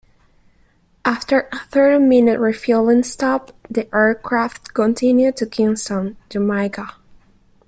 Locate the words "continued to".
4.73-5.45